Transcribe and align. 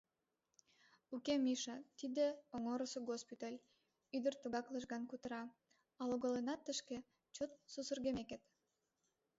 —Уке, 1.15 1.33
Миша, 1.45 1.75
тиде 1.97 2.25
Оҥорысо 2.55 2.99
госпиталь,— 3.09 3.63
ӱдыр 4.17 4.33
тугак 4.41 4.65
лыжган 4.73 5.03
кутыра,— 5.09 5.43
А 5.99 6.01
логалынат 6.09 6.59
тышке 6.65 6.97
чот 7.35 7.51
сусыргымекет. 7.71 8.43